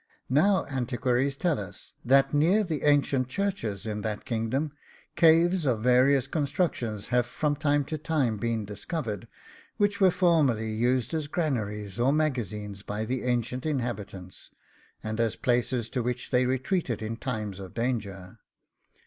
Now 0.31 0.65
antiquaries 0.65 1.37
tell 1.37 1.59
us, 1.59 1.93
that 2.03 2.33
near 2.33 2.63
the 2.63 2.81
ancient 2.85 3.27
churches 3.27 3.85
in 3.85 4.01
that 4.01 4.25
kingdom 4.25 4.71
caves 5.15 5.63
of 5.67 5.83
various 5.83 6.25
constructions 6.25 7.09
have 7.09 7.27
from 7.27 7.55
time 7.55 7.85
to 7.85 7.99
time 7.99 8.37
been 8.37 8.65
discovered, 8.65 9.27
which 9.77 10.01
were 10.01 10.09
formerly 10.09 10.73
used 10.73 11.13
as 11.13 11.27
granaries 11.27 11.99
or 11.99 12.11
magazines 12.11 12.81
by 12.81 13.05
the 13.05 13.21
ancient 13.25 13.63
inhabitants, 13.63 14.49
and 15.03 15.19
as 15.19 15.35
places 15.35 15.87
to 15.89 16.01
which 16.01 16.31
they 16.31 16.47
retreated 16.47 17.03
in 17.03 17.15
time 17.15 17.53
of 17.59 17.75
danger. 17.75 18.39